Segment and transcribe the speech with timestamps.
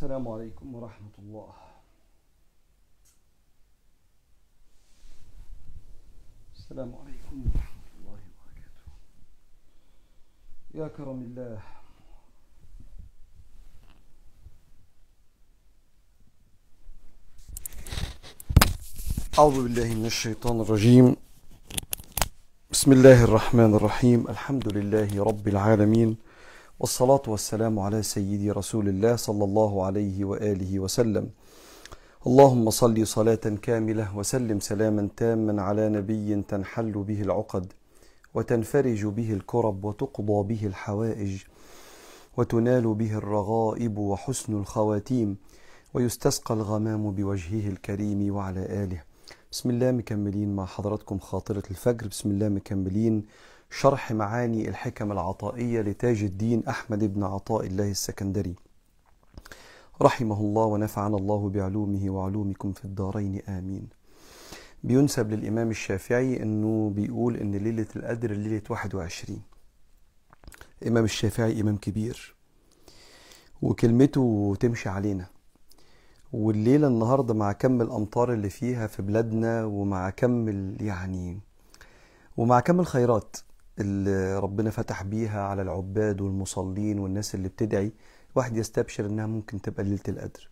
[0.00, 1.52] السلام عليكم ورحمة الله.
[6.56, 8.88] السلام عليكم ورحمة الله وبركاته.
[10.74, 11.60] يا كرم الله.
[19.38, 21.16] أعوذ بالله من الشيطان الرجيم.
[22.70, 24.28] بسم الله الرحمن الرحيم.
[24.28, 26.29] الحمد لله رب العالمين.
[26.80, 31.30] والصلاة والسلام على سيدي رسول الله صلى الله عليه وآله وسلم.
[32.26, 37.72] اللهم صل صلاة كاملة وسلم سلاما تاما على نبي تنحل به العقد
[38.34, 41.42] وتنفرج به الكرب وتقضى به الحوائج
[42.36, 45.36] وتنال به الرغائب وحسن الخواتيم
[45.94, 49.02] ويستسقى الغمام بوجهه الكريم وعلى آله.
[49.52, 50.56] بسم الله مكملين.
[50.56, 52.06] مع حضراتكم خاطرة الفجر.
[52.06, 53.24] بسم الله مكملين.
[53.70, 58.54] شرح معاني الحكم العطائية لتاج الدين أحمد بن عطاء الله السكندري.
[60.02, 63.88] رحمه الله ونفعنا الله بعلومه وعلومكم في الدارين آمين.
[64.84, 69.42] بينسب للإمام الشافعي أنه بيقول أن ليلة القدر ليلة 21
[70.82, 72.34] الإمام الشافعي إمام كبير.
[73.62, 75.26] وكلمته تمشي علينا.
[76.32, 80.48] والليلة النهاردة مع كم الأمطار اللي فيها في بلادنا ومع كم
[80.80, 81.40] يعني
[82.36, 83.36] ومع كم الخيرات.
[83.80, 87.92] اللي ربنا فتح بيها على العباد والمصلين والناس اللي بتدعي
[88.34, 90.48] واحد يستبشر إنها ممكن تبقى ليلة القدر.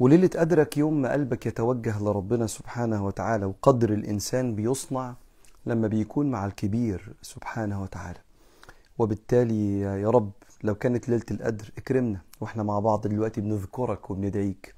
[0.00, 5.14] وليلة قدرك يوم ما قلبك يتوجه لربنا سبحانه وتعالى وقدر الإنسان بيصنع
[5.66, 8.18] لما بيكون مع الكبير سبحانه وتعالى.
[8.98, 10.30] وبالتالي يا رب
[10.64, 14.74] لو كانت ليلة القدر اكرمنا وإحنا مع بعض دلوقتي بنذكرك وبندعيك.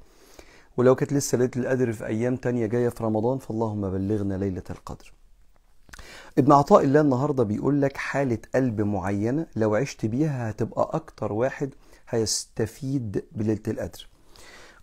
[0.77, 5.13] ولو كانت لسه ليلة القدر في أيام تانية جاية في رمضان فاللهم بلغنا ليلة القدر.
[6.39, 11.71] ابن عطاء الله النهاردة بيقول لك حالة قلب معينة لو عشت بيها هتبقى أكتر واحد
[12.09, 14.09] هيستفيد بليلة القدر.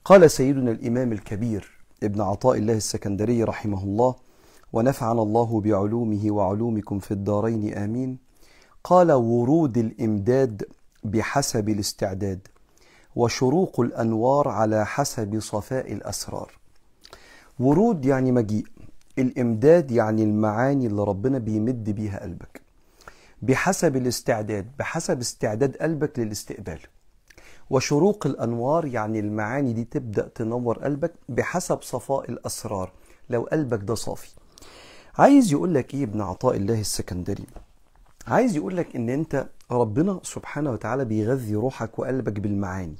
[0.05, 1.71] قال سيدنا الإمام الكبير
[2.03, 4.15] ابن عطاء الله السكندري رحمه الله
[4.73, 8.17] ونفعنا الله بعلومه وعلومكم في الدارين آمين.
[8.83, 10.63] قال ورود الإمداد
[11.03, 12.47] بحسب الاستعداد
[13.15, 16.51] وشروق الأنوار على حسب صفاء الأسرار.
[17.59, 18.65] ورود يعني مجيء.
[19.19, 22.61] الإمداد يعني المعاني اللي ربنا بيمد بيها قلبك.
[23.41, 26.79] بحسب الاستعداد بحسب استعداد قلبك للاستقبال.
[27.69, 32.91] وشروق الأنوار يعني المعاني دي تبدأ تنور قلبك بحسب صفاء الأسرار
[33.29, 34.29] لو قلبك ده صافي.
[35.17, 37.45] عايز يقول لك إيه ابن عطاء الله السكندري؟
[38.27, 42.95] عايز يقول لك إن أنت ربنا سبحانه وتعالى بيغذي روحك وقلبك بالمعاني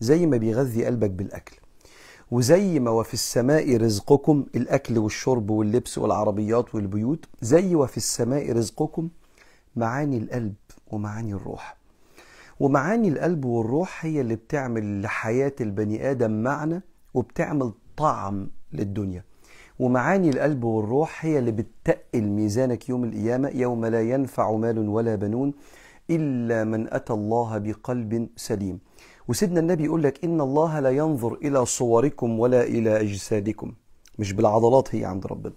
[0.00, 1.56] زي ما بيغذي قلبك بالأكل.
[2.30, 9.08] وزي ما وفي السماء رزقكم الأكل والشرب واللبس والعربيات والبيوت زي وفي السماء رزقكم
[9.76, 10.54] معاني القلب
[10.90, 11.76] ومعاني الروح.
[12.60, 16.82] ومعاني القلب والروح هي اللي بتعمل لحياة البني آدم معنى
[17.14, 19.24] وبتعمل طعم للدنيا.
[19.78, 25.52] ومعاني القلب والروح هي اللي بتتقل ميزانك يوم القيامة يوم لا ينفع مال ولا بنون
[26.10, 28.78] إلا من أتى الله بقلب سليم.
[29.28, 33.72] وسيدنا النبي يقول لك إن الله لا ينظر إلى صوركم ولا إلى أجسادكم.
[34.18, 35.52] مش بالعضلات هي عند ربنا.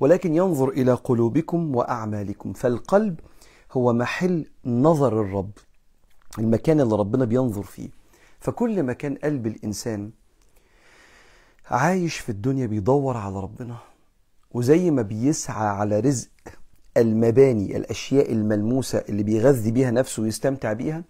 [0.00, 2.52] ولكن ينظر إلى قلوبكم وأعمالكم.
[2.52, 3.20] فالقلب
[3.72, 5.50] هو محل نظر الرب
[6.38, 7.88] المكان اللي ربنا بينظر فيه.
[8.40, 10.10] فكل ما كان قلب الإنسان
[11.70, 13.76] عايش في الدنيا بيدور على ربنا.
[14.50, 16.28] وزي ما بيسعى على رزق
[16.96, 21.04] المباني الأشياء الملموسة اللي بيغذي بيها نفسه ويستمتع بيها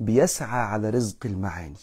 [0.00, 1.76] بيسعى على رزق المعاني.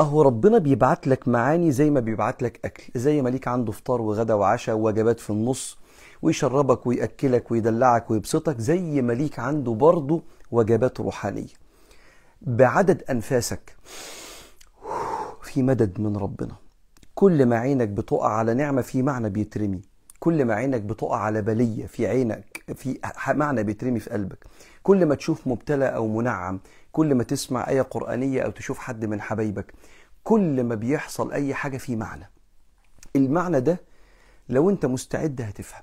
[0.00, 2.84] أهو ربنا بيبعت لك معاني زي ما بيبعت لك أكل.
[2.94, 5.78] زي ما ليك عنده فطار وغدا وعشاء ووجبات في النص
[6.22, 11.54] ويشربك ويأكلك ويدلعك ويبسطك زي ما ليك عنده برضه وجبات روحانية.
[12.42, 13.76] بعدد أنفاسك
[15.42, 16.54] في مدد من ربنا.
[17.14, 19.82] كل ما عينك بتقع على نعمة في معنى بيترمي.
[20.20, 22.98] كل ما عينك بتقع على بلية في عينك في
[23.28, 24.44] معنى بيترمي في قلبك.
[24.82, 26.60] كل ما تشوف مبتلى أو منعم
[26.94, 29.74] كل ما تسمع آية قرآنية أو تشوف حد من حبايبك
[30.24, 32.30] كل ما بيحصل أي حاجة في معنى.
[33.16, 33.80] المعنى ده
[34.48, 35.82] لو أنت مستعد هتفهم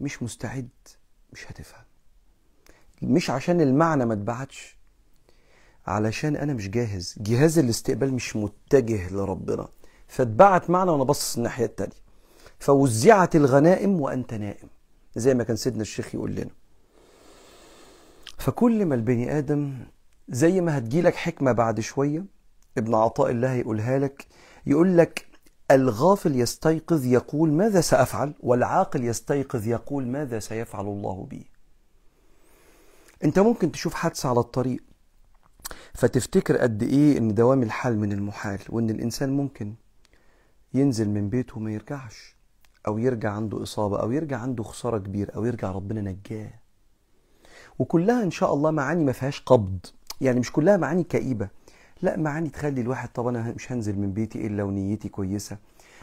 [0.00, 0.68] مش مستعد
[1.32, 1.84] مش هتفهم.
[3.02, 4.78] مش عشان المعنى ما اتبعتش
[5.86, 7.14] علشان أنا مش جاهز.
[7.20, 9.68] جهاز الاستقبال مش متجه لربنا.
[10.08, 12.00] فاتبعت معنى وأنا باصص الناحية التانية.
[12.58, 14.68] فوزعت الغنائم وأنت نائم.
[15.16, 16.50] زي ما كان سيدنا الشيخ يقول لنا.
[18.40, 19.74] فكل ما البني آدم
[20.28, 22.24] زي ما هتجيلك حكمة بعد شوية
[22.78, 24.26] ابن عطاء الله يقولها لك
[24.66, 25.26] يقول لك
[25.70, 31.50] الغافل يستيقظ يقول ماذا سأفعل؟ والعاقل يستيقظ يقول ماذا سيفعل الله بي.
[33.24, 34.82] أنت ممكن تشوف حادثة على الطريق
[35.94, 39.74] فتفتكر قد إيه إن دوام الحال من المحال وإن الإنسان ممكن
[40.74, 42.36] ينزل من بيته وما يرجعش
[42.86, 46.50] أو يرجع عنده إصابة أو يرجع عنده خسارة كبيرة أو يرجع ربنا نجاه.
[47.80, 49.78] وكلها إن شاء الله معاني ما فيهاش قبض.
[50.20, 51.48] يعني مش كلها معاني كئيبة.
[52.02, 55.56] لا معاني تخلي الواحد طب أنا مش هنزل من بيتي إلا ونيتي كويسة.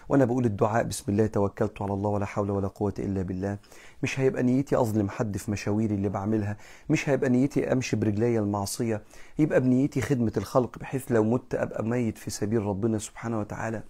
[0.09, 3.57] وأنا بقول الدعاء بسم الله توكلت على الله ولا حول ولا قوة إلا بالله.
[4.03, 6.57] مش هيبقى نيتي أظلم حد في مشاويري اللي بعملها.
[6.89, 9.01] مش هيبقى نيتي أمشي برجلي المعصية.
[9.39, 13.83] يبقى بنيتي خدمة الخلق بحيث لو مت أبقى ميت في سبيل ربنا سبحانه وتعالى.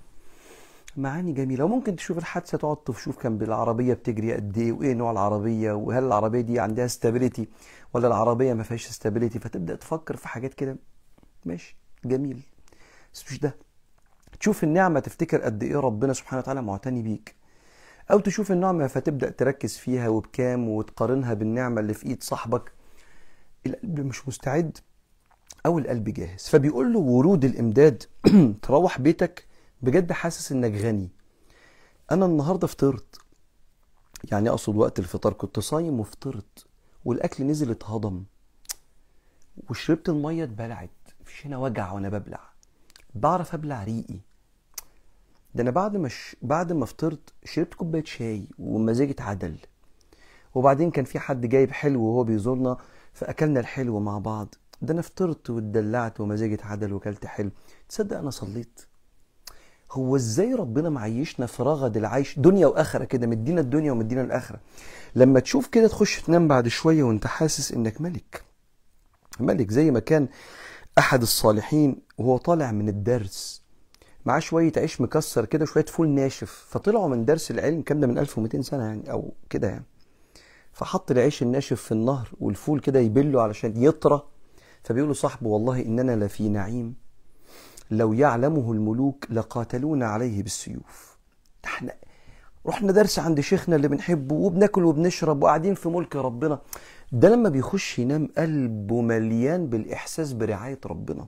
[0.96, 1.64] معاني جميلة.
[1.66, 6.42] وممكن تشوف الحادثة تقعد تشوف كان بالعربية بتجري قد إيه وإيه نوع العربية وهل العربية
[6.42, 7.48] دي عندها stability
[7.94, 10.78] ولا العربية ما فيهاش stability فتبدأ تفكر في حاجات كده.
[11.46, 12.42] ماشي جميل.
[13.14, 13.56] بس مش ده.
[14.40, 17.36] تشوف النعمة تفتكر قد إيه ربنا سبحانه وتعالى معتني بيك.
[18.12, 22.72] أو تشوف النعمة فتبدأ تركز فيها وبكام وتقارنها بالنعمة اللي في إيد صاحبك.
[23.66, 24.78] القلب مش مستعد
[25.66, 26.48] أو القلب جاهز.
[26.48, 28.04] فبيقول له ورود الإمداد
[28.62, 29.47] تروح بيتك
[29.82, 31.10] بجد حاسس إنك غني.
[32.12, 33.18] أنا النهارده فطرت.
[34.32, 36.66] يعني أقصد وقت الفطار كنت صايم وفطرت
[37.06, 38.24] والأكل نزل اتهضم.
[39.70, 40.90] وشربت المية اتبلعت.
[41.22, 42.40] مفيش هنا وجع وأنا ببلع.
[43.16, 44.20] بعرف أبلع ريقي.
[45.56, 46.36] ده أنا بعد ما ش...
[46.42, 49.58] بعد ما فطرت شربت كوباية شاي ومزاجي اتعدل.
[50.56, 52.78] وبعدين كان في حد جايب حلو وهو بيزورنا
[53.14, 54.56] فأكلنا الحلو مع بعض.
[54.82, 57.52] ده أنا فطرت واتدلعت ومزاجي اتعدل وكلت حلو.
[57.90, 58.82] تصدق أنا صليت؟
[59.92, 64.60] هو إزاي ربنا معيشنا في رغد العيش دنيا وآخرة كده مدينا الدنيا ومدينا الآخرة.
[65.16, 68.44] لما تشوف كده تخش تنام بعد شوية وأنت حاسس إنك ملك.
[69.40, 70.28] ملك زي ما كان
[70.98, 73.62] أحد الصالحين وهو طالع من الدرس.
[74.26, 78.18] معاه شوية عيش مكسر كده شوية فول ناشف فطلعوا من درس العلم كان ده من
[78.18, 79.86] 1200 سنة يعني أو كده يعني.
[80.74, 84.22] فحط العيش الناشف في النهر والفول كده يبله علشان يطرى.
[84.84, 86.96] فبيقول صاحبه والله إننا لفي نعيم.
[87.92, 91.18] لو يعلمه الملوك لقاتلونا عليه بالسيوف.
[91.66, 91.94] إحنا
[92.68, 96.60] رحنا درس عند شيخنا اللي بنحبه وبناكل وبنشرب وقاعدين في ملك ربنا.
[97.12, 101.28] ده لما بيخش ينام قلبه مليان بالإحساس برعاية ربنا.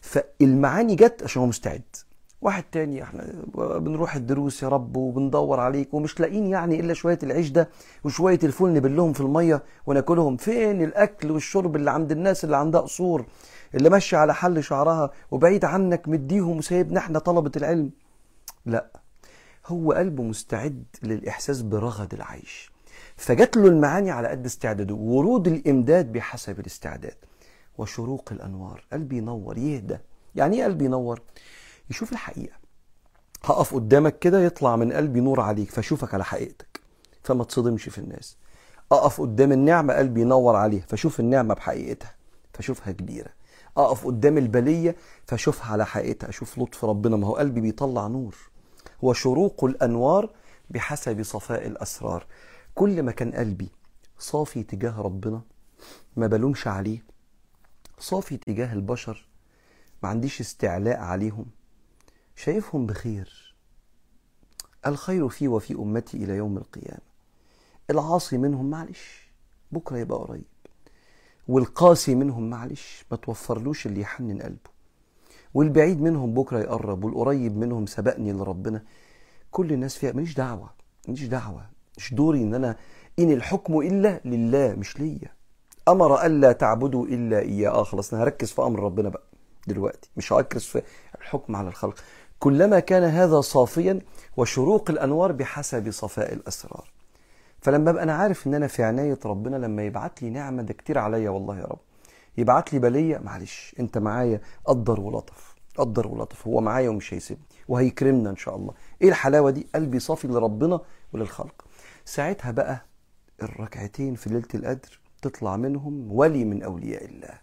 [0.00, 1.82] فالمعاني جت عشان هو مستعد.
[2.42, 7.50] واحد تاني إحنا بنروح الدروس يا رب وبندور عليك ومش لاقيين يعني إلا شوية العيش
[7.50, 7.68] ده
[8.04, 10.36] وشوية الفول نبلهم في المية وناكلهم.
[10.36, 13.24] فين الأكل والشرب اللي عند الناس اللي عندها قصور؟
[13.74, 17.90] اللي ماشيه على حل شعرها وبعيد عنك مديهم وسايبنا إحنا طلبة العلم.
[18.66, 18.90] لا
[19.66, 22.72] هو قلبه مستعد للإحساس برغد العيش.
[23.16, 27.14] فجات له المعاني على قد استعداده ورود الإمداد بحسب الاستعداد.
[27.78, 29.98] وشروق الأنوار قلبي ينور يهدى.
[30.34, 31.20] يعني إيه قلبي ينور؟
[31.90, 32.56] يشوف الحقيقة.
[33.44, 36.80] هقف قدامك كده يطلع من قلبي نور عليك فأشوفك على حقيقتك.
[37.22, 38.36] فما تصدمش في الناس.
[38.92, 42.14] أقف قدام النعمة قلبي ينور عليها فأشوف النعمة بحقيقتها.
[42.52, 43.30] فأشوفها كبيرة.
[43.76, 47.16] أقف قدام البلية فأشوفها على حقيقتها أشوف لطف ربنا.
[47.16, 48.36] ما هو قلبي بيطلع نور.
[49.04, 50.30] هو شروق الأنوار
[50.70, 52.26] بحسب صفاء الأسرار.
[52.74, 53.68] كل ما كان قلبي
[54.18, 55.42] صافي تجاه ربنا
[56.16, 57.04] ما بلومش عليه.
[57.98, 59.28] صافي تجاه البشر
[60.02, 61.46] ما عنديش استعلاء عليهم.
[62.36, 63.54] شايفهم بخير.
[64.86, 67.14] الخير في وفي أمتي إلى يوم القيامة.
[67.90, 69.30] العاصي منهم معلش
[69.72, 70.53] بكرة يبقى قريب.
[71.48, 74.74] والقاسي منهم معلش ما توفرلوش اللي يحنن قلبه.
[75.54, 78.82] والبعيد منهم بكرة يقرب والقريب منهم سبقني لربنا.
[79.50, 80.70] كل الناس فيها ماليش دعوة
[81.08, 81.66] ماليش دعوة.
[81.98, 82.76] مش دوري إن أنا
[83.18, 85.32] إن الحكم إلا لله مش ليا.
[85.88, 87.70] أمر ألا تعبدوا إلا إياه.
[87.70, 89.22] آه خلاص أنا هركز في أمر ربنا بقى
[89.66, 90.10] دلوقتي.
[90.16, 90.82] مش هركز في
[91.20, 91.94] الحكم على الخلق.
[92.38, 93.98] كلما كان هذا صافيا
[94.36, 96.90] وشروق الأنوار بحسب صفاء الأسرار.
[97.64, 100.98] فلما ابقى أنا عارف إن أنا في عناية ربنا لما يبعت لي نعمة ده كتير
[100.98, 101.78] عليا والله يا رب.
[102.36, 108.30] يبعت لي بلية معلش أنت معايا قدر ولطف قدر ولطف هو معايا ومش هيسيبني وهيكرمنا
[108.30, 108.74] إن شاء الله.
[109.02, 110.80] إيه الحلاوة دي؟ قلبي صافي لربنا
[111.12, 111.64] وللخلق.
[112.04, 112.84] ساعتها بقى
[113.42, 117.40] الركعتين في ليلة القدر تطلع منهم ولي من أولياء الله.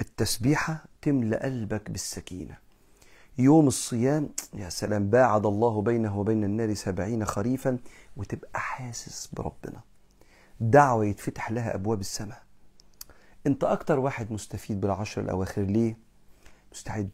[0.00, 2.56] التسبيحة تملأ قلبك بالسكينة.
[3.40, 7.78] يوم الصيام يا سلام باعد الله بينه وبين النار سبعين خريفا
[8.16, 9.80] وتبقى حاسس بربنا.
[10.60, 12.42] دعوة يتفتح لها أبواب السماء.
[13.46, 15.96] أنت أكتر واحد مستفيد بالعشر الأواخر ليه؟
[16.72, 17.10] مستعد.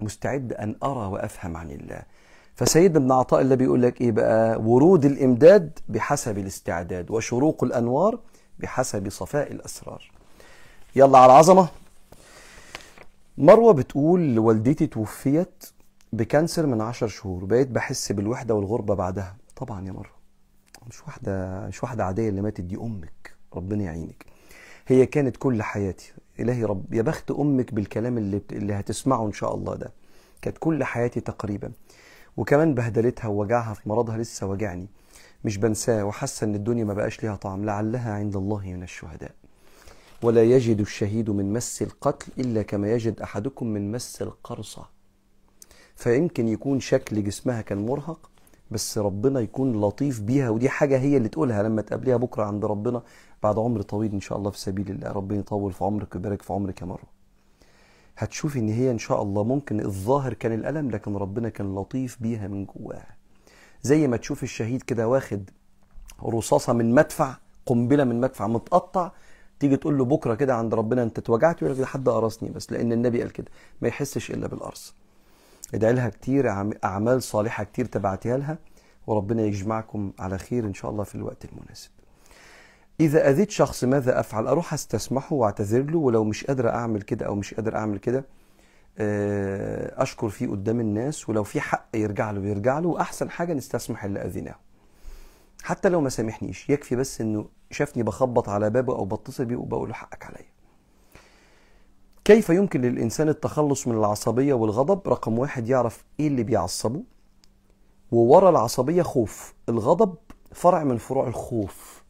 [0.00, 2.02] مستعد أن أرى وأفهم عن الله.
[2.54, 8.18] فسيدنا ابن عطاء الله بيقول لك إيه بقى؟ ورود الإمداد بحسب الاستعداد وشروق الأنوار
[8.58, 10.10] بحسب صفاء الأسرار.
[10.96, 11.68] يلا على العظمة.
[13.38, 15.64] مروة بتقول والدتي توفيت
[16.12, 19.36] بكانسر من عشر شهور بقيت بحس بالوحدة والغربة بعدها.
[19.56, 20.14] طبعا يا مروة
[20.88, 23.34] مش واحدة مش واحدة عادية اللي ماتت دي أمك.
[23.54, 24.26] ربنا يعينك.
[24.86, 26.12] هي كانت كل حياتي.
[26.40, 29.92] إلهي رب يا بخت أمك بالكلام اللي اللي هتسمعه إن شاء الله ده.
[30.42, 31.72] كانت كل حياتي تقريبا.
[32.36, 34.86] وكمان بهدلتها ووجعها في مرضها لسه واجعني.
[35.44, 37.64] مش بنساه وحاسة إن الدنيا ما بقاش ليها طعم.
[37.64, 39.34] لعلها عند الله من الشهداء.
[40.22, 44.88] ولا يجد الشهيد من مس القتل إلا كما يجد أحدكم من مس القرصة.
[45.96, 48.30] فيمكن يكون شكل جسمها كان مرهق
[48.70, 53.02] بس ربنا يكون لطيف بيها ودي حاجة هي اللي تقولها لما تقابليها بكرة عند ربنا
[53.42, 55.12] بعد عمر طويل إن شاء الله في سبيل الله.
[55.12, 57.04] ربنا يطول في عمرك ويبارك في عمرك يا مرة.
[58.16, 62.48] هتشوفي إن هي إن شاء الله ممكن الظاهر كان الألم لكن ربنا كان لطيف بيها
[62.48, 63.16] من جواها.
[63.82, 65.50] زي ما تشوف الشهيد كده واخد
[66.24, 69.12] رصاصة من مدفع قنبلة من مدفع متقطع
[69.60, 72.92] تيجي تقول له بكرة كده عند ربنا أنت اتوجعت؟ يقول لك حد قرصني بس لأن
[72.92, 73.46] النبي قال كده
[73.82, 74.94] ما يحسش إلا بالقرص.
[75.74, 76.48] ادعي لها كتير
[76.84, 78.58] أعمال صالحة كتير تبعتيها لها
[79.06, 81.90] وربنا يجمعكم على خير إن شاء الله في الوقت المناسب.
[83.00, 87.34] إذا أذيت شخص ماذا أفعل؟ أروح أستسمحه وأعتذر له؟ ولو مش قادر أعمل كده أو
[87.34, 88.24] مش قادر أعمل كده
[90.02, 94.24] أشكر فيه قدام الناس ولو في حق يرجع له يرجع له وأحسن حاجة نستسمح اللي
[94.24, 94.56] أذيناه.
[95.64, 99.88] حتى لو ما سامحنيش يكفي بس إنه شافني بخبط على بابه أو بتصل بيه وبقول
[99.88, 100.46] له حقك عليا.
[102.24, 107.02] كيف يمكن للإنسان التخلص من العصبية والغضب؟ رقم واحد يعرف إيه اللي بيعصبه.
[108.12, 109.54] وورا العصبية خوف.
[109.68, 110.14] الغضب
[110.52, 112.04] فرع من فروع الخوف.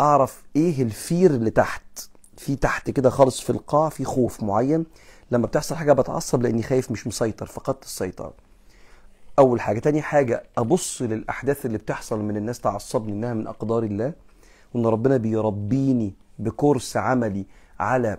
[0.00, 2.08] أعرف إيه الفير اللي تحت.
[2.36, 4.86] في تحت كده خالص في القاع في خوف معين.
[5.30, 8.34] لما بتحصل حاجة بتعصب لأني خايف مش مسيطر فقدت السيطرة.
[9.38, 9.78] أول حاجة.
[9.78, 14.12] تاني حاجة أبص للأحداث اللي بتحصل من الناس تعصبني إنها من أقدار الله
[14.74, 17.46] وإن ربنا بيربيني بكورس عملي
[17.80, 18.18] على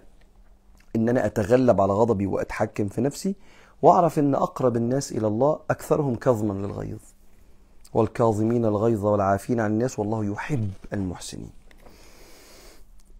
[0.95, 3.35] إن أنا أتغلب على غضبي وأتحكم في نفسي
[3.81, 6.99] وأعرف إن أقرب الناس إلى الله أكثرهم كظما للغيظ
[7.93, 11.64] والكاظمين الغيظ والعافين عن الناس والله يحب المحسنين.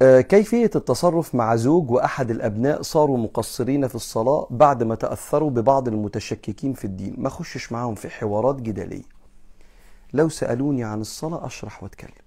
[0.01, 6.73] كيفية التصرف مع زوج وأحد الأبناء صاروا مقصرين في الصلاة بعد ما تأثروا ببعض المتشككين
[6.73, 9.03] في الدين؟ ما خشش معاهم في حوارات جدالية.
[10.13, 12.25] لو سألوني عن الصلاة أشرح وأتكلم.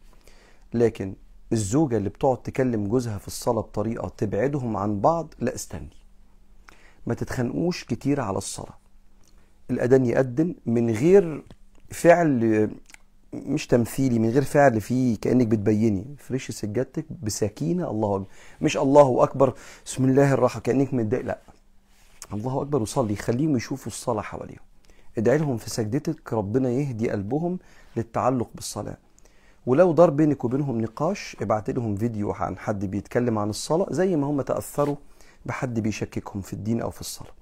[0.75, 1.14] لكن
[1.52, 5.96] الزوجة اللي بتقعد تكلم جوزها في الصلاة بطريقة تبعدهم عن بعض لا استني.
[7.06, 8.78] ما تتخانقوش كتير على الصلاة.
[9.70, 11.44] الأذان يأذن من غير
[11.90, 12.70] فعل
[13.32, 16.06] مش تمثيلي من غير فعل فيه كأنك بتبيني.
[16.18, 18.26] فريش سجادتك بسكينة الله أكبر.
[18.61, 19.54] مش الله أكبر
[19.87, 21.25] بسم الله الرحمن كأنك متضايق.
[21.25, 21.38] لا.
[22.32, 23.16] الله أكبر وصلي.
[23.16, 24.61] خليهم يشوفوا الصلاة حواليهم.
[25.18, 27.58] ادعي لهم في سجدتك ربنا يهدي قلبهم
[27.97, 28.97] للتعلق بالصلاة.
[29.66, 34.26] ولو دار بينك وبينهم نقاش ابعت لهم فيديو عن حد بيتكلم عن الصلاة زي ما
[34.26, 34.97] هم تأثروا
[35.47, 37.38] بحد بيشككهم في الدين أو في الصلاة.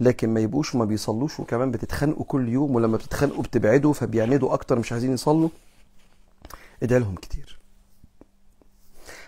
[0.00, 4.92] لكن ما يبقوش وما بيصلوش وكمان بتتخانقوا كل يوم ولما بتتخانقوا بتبعدوا فبيعندوا أكتر مش
[4.92, 5.48] عايزين يصلوا.
[6.82, 7.58] ادعي لهم كتير.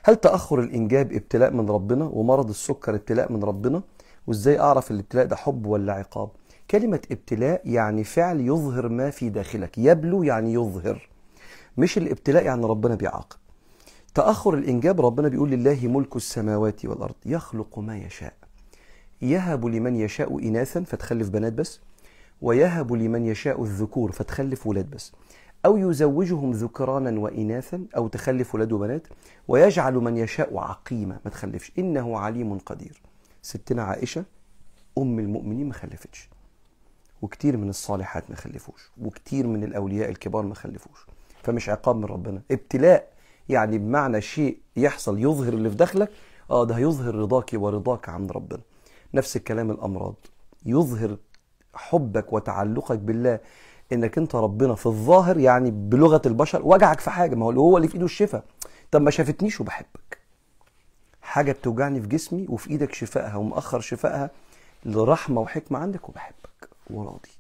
[0.05, 3.83] هل تأخر الإنجاب ابتلاء من ربنا ومرض السكر ابتلاء من ربنا؟
[4.27, 6.31] وإزاي أعرف الابتلاء ده حب ولا عقاب؟
[6.71, 9.79] كلمة ابتلاء يعني فعل يظهر ما في داخلك.
[9.79, 11.09] يبلو يعني يظهر.
[11.77, 13.37] مش الابتلاء يعني ربنا بيعاقب.
[14.15, 18.38] تأخر الإنجاب ربنا بيقول لله ملك السماوات والأرض يخلق ما يشاء.
[19.23, 21.81] يهب لمن يشاء إناثا فتخلف بنات بس
[22.43, 25.13] ويهب لمن يشاء الذكور فتخلف ولاد بس.
[25.67, 29.07] أو يزوجهم ذكرانا وإناثا أو تخلف ولاد وبنات
[29.49, 31.73] ويجعل من يشاء عقيما ما تخلفش.
[31.79, 33.03] إنه عليم قدير.
[33.43, 34.25] ستنا عائشة
[34.99, 36.29] أم المؤمنين ما خلفتش.
[37.23, 38.91] وكتير من الصالحات ما خلفوش.
[39.01, 41.07] وكتير من الأولياء الكبار ما خلفوش.
[41.43, 42.43] فمش عقاب من ربنا.
[42.51, 43.13] ابتلاء
[43.49, 46.11] يعني بمعنى شيء يحصل يظهر اللي في داخلك
[46.51, 48.61] آه ده هيظهر رضاك ورضاك عند ربنا.
[49.15, 50.15] نفس الكلام الأمراض.
[50.67, 51.17] يظهر
[51.75, 53.41] حبك وتعلقك بالله
[53.93, 57.89] إنك أنت ربنا في الظاهر يعني بلغة البشر وجعك في حاجة ما هو هو اللي
[57.89, 58.45] في إيده الشفاء.
[58.91, 60.19] طب ما شافتنيش وبحبك.
[61.23, 64.31] حاجة بتوجعني في جسمي وفي إيدك شفائها ومأخر شفائها
[64.85, 66.69] لرحمة وحكمة عندك وبحبك.
[66.91, 67.31] وراضي.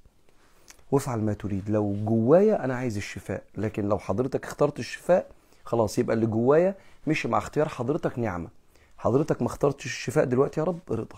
[0.92, 1.70] وافعل ما تريد.
[1.70, 5.30] لو جوايا أنا عايز الشفاء لكن لو حضرتك اخترت الشفاء
[5.64, 6.74] خلاص يبقى اللي جوايا
[7.06, 8.48] مش مع اختيار حضرتك نعمة.
[8.98, 11.16] حضرتك ما اخترتش الشفاء دلوقتي يا رب رضا.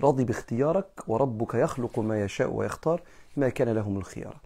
[0.00, 3.02] راضي باختيارك وربك يخلق ما يشاء ويختار
[3.36, 4.40] ما كان لهم الخيار.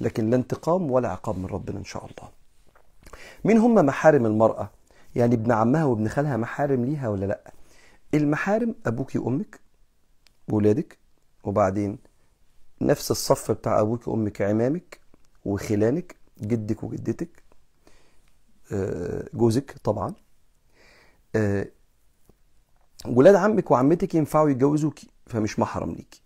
[0.00, 2.30] لكن لا انتقام ولا عقاب من ربنا إن شاء الله.
[3.44, 4.70] مين هم محارم المرأة؟
[5.14, 7.52] يعني ابن عمها وابن خالها محارم ليها ولا لأ؟
[8.14, 9.60] المحارم أبوك وأمك
[10.48, 10.98] وولادك
[11.44, 11.98] وبعدين
[12.80, 15.00] نفس الصف بتاع أبوك وأمك عمامك
[15.44, 17.42] وخلانك جدك وجدتك
[19.34, 20.14] جوزك طبعا.
[23.06, 26.22] ولاد عمك وعمتك ينفعوا يتجوزوكي فمش محرم ليكي.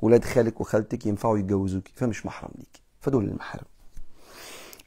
[0.00, 2.82] ولاد خالك وخالتك ينفعوا يتجوزوكي فمش محرم ليكي.
[3.00, 3.64] فدول المحارم.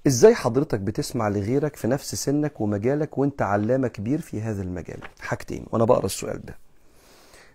[0.08, 5.66] إزاي حضرتك بتسمع لغيرك في نفس سنك ومجالك وأنت علامة كبير في هذا المجال؟ حاجتين
[5.72, 6.58] وأنا بقرأ السؤال ده.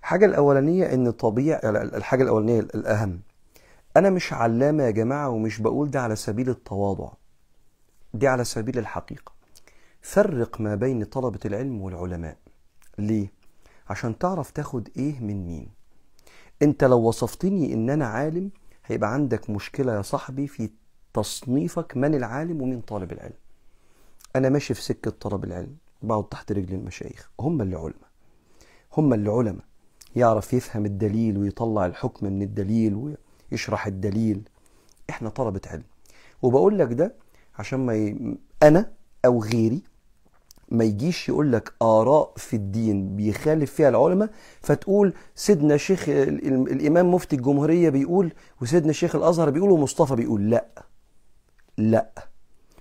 [0.01, 3.21] الحاجة الأولانية إن طبيعي الحاجة الأولانية الأهم.
[3.97, 7.09] أنا مش علامة يا جماعة ومش بقول ده على سبيل التواضع.
[8.15, 9.33] دي على سبيل الحقيقة.
[10.03, 12.37] فرق ما بين طلبة العلم والعلماء.
[12.99, 13.42] ليه؟
[13.93, 15.69] عشان تعرف تاخد إيه من مين.
[16.63, 18.51] أنت لو وصفتني إن أنا عالم
[18.87, 20.71] هيبقى عندك مشكلة يا صاحبي في
[21.15, 23.33] تصنيفك من العالم ومين طالب العلم.
[24.37, 28.11] أنا ماشي في سكة طلب العلم بقعد تحت رجل المشايخ هم اللي علماء.
[28.97, 29.65] هم اللي علماء
[30.17, 33.15] يعرف يفهم الدليل ويطلع الحكم من الدليل
[33.53, 34.49] ويشرح الدليل.
[35.11, 35.85] إحنا طلبة علم.
[36.43, 37.15] وبقول لك ده
[37.59, 38.37] عشان ما ي...
[38.63, 38.93] أنا
[39.25, 39.83] أو غيري
[40.73, 47.37] ما يجيش يقول لك آراء في الدين بيخالف فيها العلماء فتقول سيدنا شيخ الإمام مفتي
[47.37, 50.51] الجمهورية بيقول وسيدنا شيخ الأزهر بيقول ومصطفى بيقول.
[50.51, 50.67] لا.
[51.79, 52.11] لا.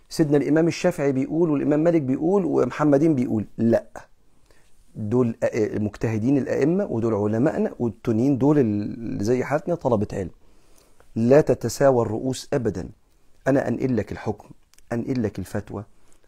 [0.09, 3.45] سيدنا الإمام الشافعي بيقول والإمام مالك بيقول ومحمدين بيقول.
[3.57, 3.85] لا.
[4.95, 10.31] دول مجتهدين الأئمة ودول علمائنا والتانيين دول اللي زي حالتنا طلبة علم.
[11.15, 12.89] لا تتساوى الرؤوس ابدا.
[13.47, 14.49] أنا أنقل لك الحكم
[14.93, 15.83] أنقل لك الفتوى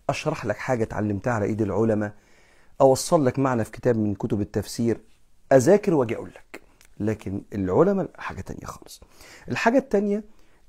[0.09, 2.13] أشرح لك حاجة اتعلمتها على إيد العلماء
[2.81, 4.99] أوصل لك معنى في كتاب من كتب التفسير
[5.53, 6.61] أذاكر وأجي أقول لك.
[6.99, 9.01] لكن العلماء حاجة تانية خالص.
[9.49, 10.23] الحاجة التانية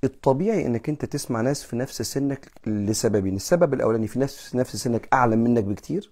[0.04, 3.36] الطبيعي إنك أنت تسمع ناس في نفس سنك لسببين.
[3.36, 6.10] السبب الأولاني في نفس نفس سنك اعلم منك بكتير.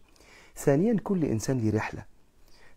[0.57, 2.05] ثانيا كل إنسان ليه رحلة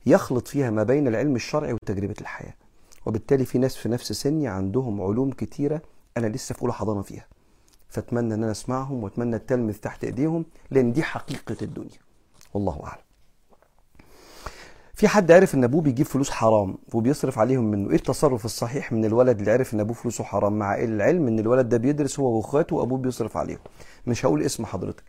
[0.06, 2.54] يخلط فيها ما بين العلم الشرعي وتجربة الحياة.
[3.06, 5.82] وبالتالي في ناس في نفس سني عندهم علوم كتيرة
[6.18, 7.28] أنا لسه في أولى حضانة فيها.
[7.90, 12.00] فأتمنى أن أنا أسمعهم وأتمنى التلمذ تحت إيديهم لأن دي حقيقة الدنيا.
[12.54, 13.02] والله أعلم.
[14.94, 19.06] في حد عرف إن أبوه بيجيب فلوس حرام وبيصرف عليهم منه؟ إيه التصرف الصحيح من
[19.06, 22.76] الولد اللي عرف إن أبوه فلوسه حرام؟ مع العلم إن الولد ده بيدرس هو وأخواته
[22.76, 23.60] وأبوه بيصرف عليهم.
[24.08, 25.04] مش هقول اسم حضرتك.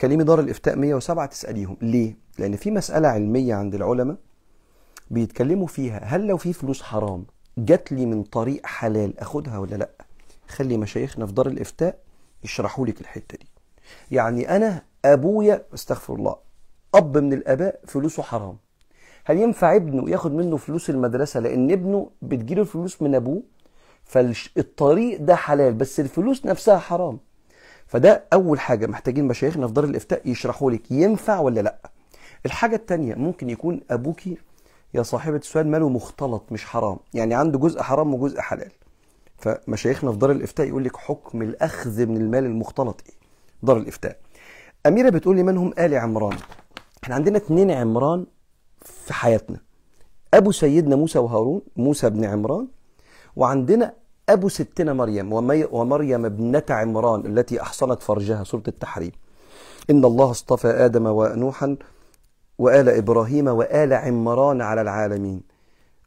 [0.00, 1.76] كلمي دار الإفتاء 107 تسأليهم.
[1.82, 4.16] ليه؟ لأن في مسألة علمية عند العلماء
[5.10, 6.00] بيتكلموا فيها.
[6.04, 7.24] هل لو في فلوس حرام
[7.58, 9.90] جات لي من طريق حلال أخدها ولا لأ؟
[10.48, 11.98] خلي مشايخنا في دار الإفتاء
[12.44, 13.46] يشرحوا لك الحتة دي.
[14.10, 16.36] يعني أنا أبويا استغفر الله
[16.94, 18.56] أب من الأباء فلوسه حرام.
[19.24, 23.42] هل ينفع ابنه ياخد منه فلوس المدرسة؟ لأن ابنه بتجيله الفلوس من أبوه
[24.04, 27.18] فالطريق ده حلال بس الفلوس نفسها حرام.
[27.86, 31.90] فده أول حاجة محتاجين مشايخنا في دار الإفتاء يشرحوا لك ينفع ولا لأ؟
[32.46, 34.36] الحاجة الثانية ممكن يكون أبوكي
[34.94, 36.96] يا صاحبة السؤال ماله مختلط مش حرام.
[37.14, 38.72] يعني عنده جزء حرام وجزء حلال.
[39.40, 43.14] فمشايخنا في دار الإفتاء يقول لك حكم الأخذ من المال المختلط إيه؟
[43.62, 44.16] دار الإفتاء.
[44.86, 46.36] أميرة بتقول لي من هم آل عمران؟
[47.04, 48.26] إحنا عندنا اتنين عمران
[48.84, 49.60] في حياتنا.
[50.34, 52.68] أبو سيدنا موسى وهارون موسى بن عمران
[53.36, 53.94] وعندنا
[54.28, 55.32] أبو ستنا مريم
[55.72, 59.12] ومريم ابنة عمران التي أحصنت فرجها سوره التحريم.
[59.90, 61.76] إن الله اصطفى آدم ونوحا
[62.58, 65.49] وآل إبراهيم وآل عمران على العالمين.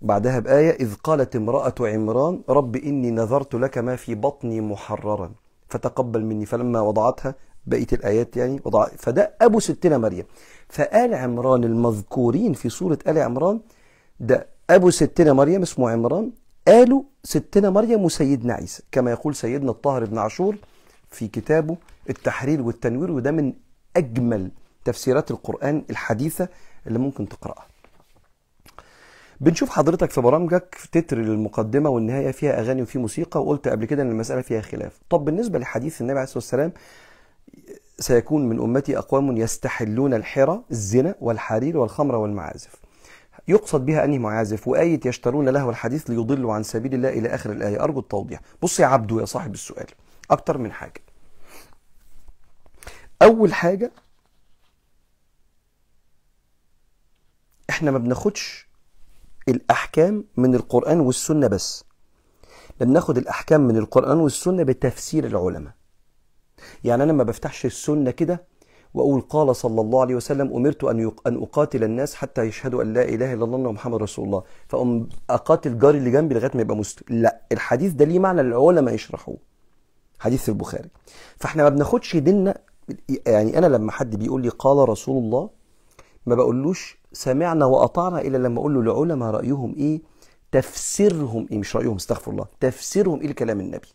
[0.04, 5.32] بعدها بآية إذ قالت امرأة عمران رب إني نذرت لك ما في بطني محررا.
[5.70, 6.46] فتقبل مني.
[6.46, 7.36] فلما وضعتها
[7.66, 10.26] بقية الآيات يعني وضع فده أبو ستنا مريم.
[10.70, 13.60] فآل عمران المذكورين في سورة آل عمران
[14.20, 16.32] ده أبو ستنا مريم اسمه عمران
[16.68, 18.84] قالوا ستنا مريم وسيدنا عيسى.
[18.92, 20.58] كما يقول سيدنا الطاهر بن عاشور
[21.12, 21.78] في كتابه
[22.10, 23.54] التحرير والتنوير وده من
[23.98, 24.52] أجمل
[24.86, 26.48] تفسيرات القرآن الحديثة
[26.88, 27.73] اللي ممكن تقرأها.
[29.44, 34.04] بنشوف حضرتك في برامجك في تتر المقدمة والنهاية فيها أغاني وفي موسيقى وقلت قبل كده
[34.04, 35.00] إن المسألة فيها خلاف.
[35.10, 36.74] طب بالنسبة لحديث النبي عليه الصلاة والسلام
[38.00, 42.76] سيكون من أمتي أقوام يستحلون الحرى الزنا والحرير والخمر والمعازف.
[43.48, 47.84] يقصد بها أنهي معازف؟ وآية يشترون له الحديث ليضلوا عن سبيل الله إلى آخر الآية.
[47.84, 48.40] أرجو التوضيح.
[48.62, 49.88] بص يا عبدو يا صاحب السؤال
[50.32, 51.02] أكتر من حاجة.
[53.22, 53.92] أول حاجة
[57.70, 58.73] إحنا ما بناخدش
[59.48, 61.84] الأحكام من القرآن والسنة بس.
[62.80, 65.74] بناخد الأحكام من القرآن والسنة بتفسير العلماء.
[66.84, 68.44] يعني أنا ما بفتحش السنة كده
[68.94, 73.02] وأقول قال صلى الله عليه وسلم أمرت أن أن أقاتل الناس حتى يشهدوا أن لا
[73.04, 74.44] إله إلا الله ومحمد رسول الله.
[74.68, 77.04] فأقوم أقاتل جاري اللي جنبي لغاية ما يبقى مسلم.
[77.10, 79.38] لا الحديث ده ليه معنى العلماء يشرحوه؟
[80.20, 80.90] حديث البخاري.
[81.38, 82.58] فإحنا ما بناخدش ديننا
[83.28, 85.50] يعني أنا لما حد بيقول لي قال رسول الله
[86.26, 90.02] ما بقولوش سمعنا وأطعنا إلا لما أقول له العلماء رأيهم إيه؟
[90.52, 92.46] تفسيرهم إيه؟ مش رأيهم استغفر الله.
[92.60, 93.88] تفسيرهم إيه لكلام النبي؟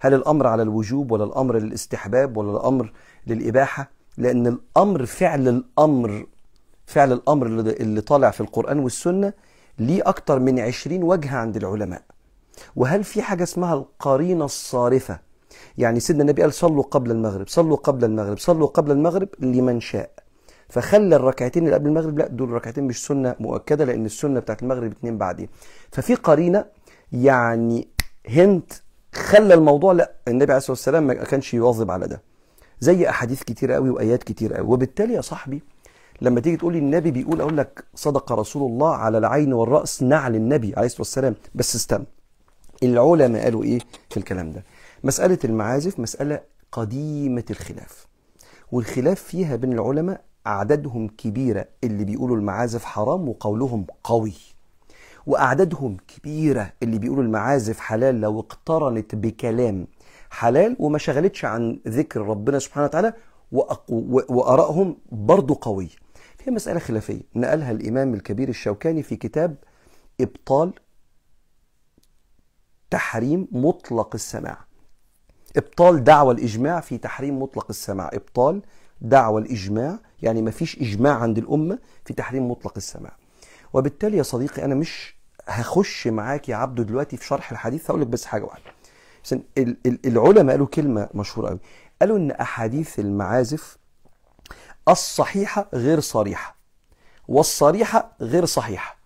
[0.00, 2.92] هل الأمر على الوجوب ولا الأمر للاستحباب ولا الأمر
[3.26, 6.26] للإباحة؟ لأن الأمر فعل الأمر
[6.86, 9.32] فعل الأمر اللي طالع في القرآن والسنة
[9.78, 12.02] ليه أكتر من عشرين وجهه عند العلماء.
[12.76, 15.18] وهل في حاجة اسمها القرينة الصارفة؟
[15.78, 20.10] يعني سيدنا النبي قال صلوا قبل المغرب صلوا قبل المغرب صلوا قبل المغرب لمن شاء.
[20.68, 24.90] فخلى الركعتين اللي قبل المغرب لا دول ركعتين مش سنة مؤكدة لأن السنة بتاعت المغرب
[24.92, 25.48] اتنين بعدين.
[25.92, 26.64] ففي قرينة
[27.12, 27.88] يعني
[28.28, 28.72] هنت
[29.14, 32.22] خلى الموضوع لا النبي عليه الصلاة والسلام ما كانش يواظب على ده.
[32.80, 35.62] زي أحاديث كتير قوي وآيات كتير قوي وبالتالي يا صاحبي
[36.22, 40.34] لما تيجي تقول لي النبي بيقول أقول لك صدق رسول الله على العين والرأس نعل
[40.36, 41.34] النبي عليه الصلاة والسلام.
[41.54, 42.04] بس استنى
[42.82, 43.78] العلماء قالوا إيه
[44.10, 44.64] في الكلام ده؟
[45.04, 46.40] مسألة المعازف مسألة
[46.72, 48.06] قديمة الخلاف.
[48.72, 54.34] والخلاف فيها بين العلماء أعدادهم كبيرة اللي بيقولوا المعازف حرام وقولهم قوي.
[55.26, 59.86] وأعدادهم كبيرة اللي بيقولوا المعازف حلال لو اقترنت بكلام
[60.30, 63.12] حلال وما شغلتش عن ذكر ربنا سبحانه وتعالى
[64.28, 65.88] وآرائهم برضو قوية
[66.44, 69.56] هي مسألة خلافية نقلها الإمام الكبير الشوكاني في كتاب
[70.20, 70.72] إبطال
[72.90, 74.65] تحريم مطلق السماع.
[75.56, 78.10] إبطال دعوى الإجماع في تحريم مطلق السماع.
[78.12, 78.62] إبطال
[79.00, 83.12] دعوى الإجماع يعني ما فيش إجماع عند الأمة في تحريم مطلق السماع.
[83.72, 85.16] وبالتالي يا صديقي أنا مش
[85.46, 87.90] هخش معاك يا عبدو دلوقتي في شرح الحديث.
[87.90, 88.64] هقول لك بس حاجة واحدة.
[90.04, 91.58] العلماء قالوا كلمة مشهورة قوي
[92.00, 93.78] قالوا إن أحاديث المعازف
[94.88, 96.56] الصحيحة غير صريحة
[97.28, 98.96] والصريحة غير صحيحة.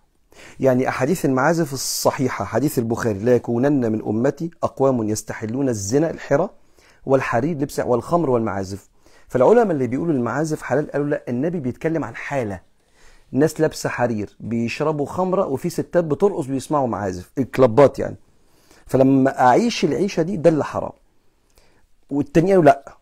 [0.59, 6.49] يعني أحاديث المعازف الصحيحة حديث البخاري لا يكونن من أمتي أقوام يستحلون الزنا الحرى
[7.05, 8.89] والحرير لبس والخمر والمعازف.
[9.27, 12.59] فالعلماء اللي بيقولوا المعازف حلال قالوا لا النبي بيتكلم عن حالة.
[13.31, 18.15] ناس لابسة حرير بيشربوا خمرة وفي ستات بترقص بيسمعوا معازف الكلابات يعني.
[18.85, 20.91] فلما أعيش العيشة دي ده اللي حرام.
[22.09, 22.95] والتانيين قالوا لا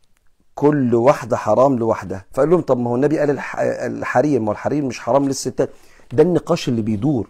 [0.55, 2.25] كل واحدة حرام لوحدها.
[2.33, 5.69] فقال لهم طب ما هو النبي قال الح- الحرير ما هو الحرير مش حرام للستات.
[6.13, 7.29] ده النقاش اللي بيدور.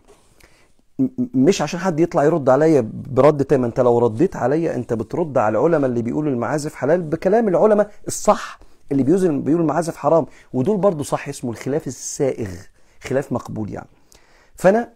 [1.33, 5.57] مش عشان حد يطلع يرد عليا برد تام انت لو رديت عليا انت بترد على
[5.59, 8.59] العلماء اللي بيقولوا المعازف حلال بكلام العلماء الصح.
[8.91, 10.25] اللي بيوزن بيقولوا المعازف حرام.
[10.53, 12.49] ودول برضو صح اسمه الخلاف السائغ
[13.01, 13.87] خلاف مقبول يعني.
[14.55, 14.89] فأنا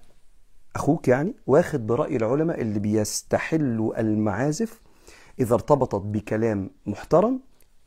[0.76, 4.82] أخوك يعني واخد برأي العلماء اللي بيستحلوا المعازف
[5.40, 7.40] إذا ارتبطت بكلام محترم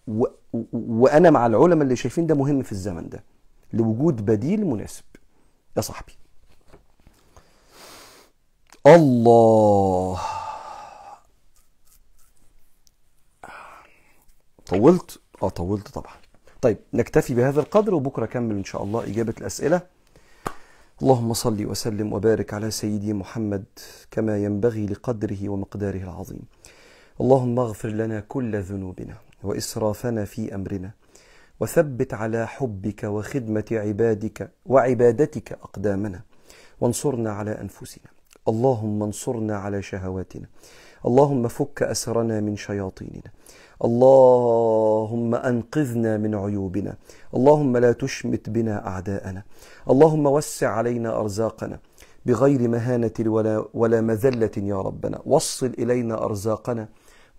[0.09, 0.25] و...
[0.53, 0.63] و...
[0.73, 3.25] وأنا مع العلماء اللي شايفين ده مهم في الزمن ده.
[3.73, 5.05] لوجود بديل مناسب.
[5.77, 6.13] يا صاحبي.
[8.87, 10.21] الله.
[14.67, 16.15] طولت؟ آه طولت طبعا.
[16.63, 19.81] طيب نكتفي بهذا القدر وبكرة اكمل إن شاء الله إجابة الأسئلة.
[21.03, 23.65] اللهم صل وسلم وبارك على سيدي محمد
[24.11, 26.43] كما ينبغي لقدره ومقداره العظيم.
[27.21, 30.91] اللهم اغفر لنا كل ذنوبنا وإسرافنا في أمرنا.
[31.61, 36.21] وثبت على حبك وخدمة عبادك وعبادتك أقدامنا.
[36.81, 38.11] وانصرنا على أنفسنا.
[38.49, 40.47] اللهم انصرنا على شهواتنا.
[41.07, 43.31] اللهم فك أسرنا من شياطيننا.
[43.85, 46.97] اللهم أنقذنا من عيوبنا.
[47.35, 49.43] اللهم لا تشمت بنا أعداءنا.
[49.91, 51.79] اللهم وسع علينا أرزاقنا.
[52.27, 55.23] بغير مهانة ولا ولا مذلة يا ربنا.
[55.27, 56.89] وصل إلينا أرزاقنا.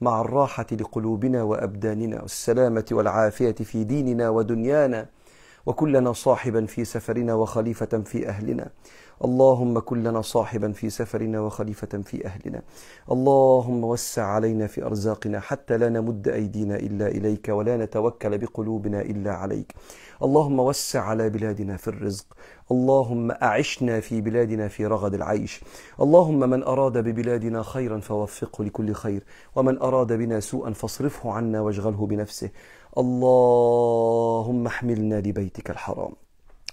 [0.01, 5.05] مع الراحة لقلوبنا وأبداننا والسلامة والعافية في ديننا ودنيانا.
[5.67, 8.69] وكلنا صاحبا في سفرنا وخليفة في أهلنا.
[9.25, 12.61] اللهم كن لنا صاحبا في سفرنا وخليفة في أهلنا.
[13.11, 19.31] اللهم وسع علينا في أرزاقنا حتى لا نمد أيدينا إلا إليك ولا نتوكل بقلوبنا إلا
[19.31, 19.73] عليك.
[20.23, 22.25] اللهم وسع على بلادنا في الرزق.
[22.71, 25.61] اللهم أعشنا في بلادنا في رغد العيش.
[26.01, 29.23] اللهم من أراد ببلادنا خيرا فوفقه لكل خير.
[29.55, 32.49] ومن أراد بنا سوءا فاصرفه عنا واشغله بنفسه.
[32.97, 36.13] اللهم احملنا لبيتك الحرام.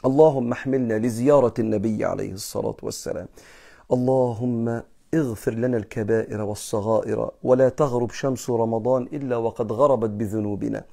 [0.07, 3.29] اللهم احملنا لزيارة النبي عليه الصلاة والسلام.
[3.93, 4.83] اللهم
[5.15, 10.85] اغفر لنا الكبائر والصغائر ولا تغرب شمس رمضان إلا وقد غربت بذنوبنا.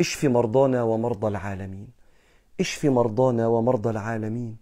[0.00, 1.88] اشف مرضانا ومرضى العالمين.
[2.60, 4.56] اشف مرضانا ومرضى العالمين.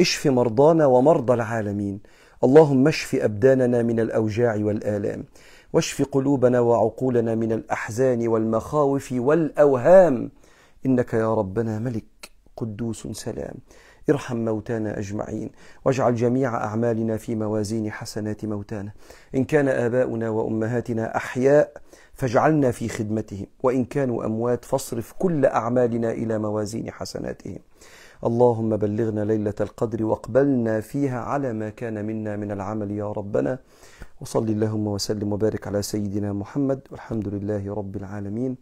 [0.00, 2.00] اشف مرضانا ومرضى العالمين.
[2.44, 5.24] اللهم اشف أبداننا من الأوجاع والآلام.
[5.76, 10.30] واشف قلوبنا وعقولنا من الأحزان والمخاوف والأوهام.
[10.86, 13.54] إنك يا ربنا ملك قدوس سلام.
[14.10, 15.50] ارحم موتانا أجمعين.
[15.84, 18.92] واجعل جميع أعمالنا في موازين حسنات موتانا.
[19.34, 21.72] إن كان آباؤنا وأمهاتنا أحياء
[22.14, 23.46] فاجعلنا في خدمتهم.
[23.62, 27.58] وإن كانوا أموات فاصرف كل أعمالنا إلى موازين حسناتهم.
[28.26, 33.58] اللهم بلغنا ليلة القدر واقبلنا فيها على ما كان منا من العمل يا ربنا.
[34.20, 38.56] وصل اللهم وسلم وبارك على سيدنا محمد والحمد لله رب العالمين.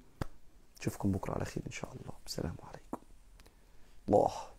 [0.81, 2.13] نشوفكم بكرة على خير إن شاء الله.
[2.27, 2.99] السلام عليكم.
[4.09, 4.54] الله.